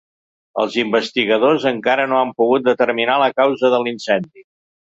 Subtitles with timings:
[0.63, 4.49] Els investigadors encara no han pogut determinar la causa de l’incendi.